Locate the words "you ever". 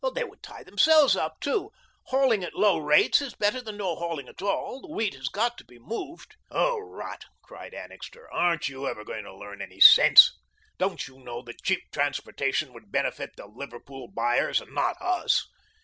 8.67-9.03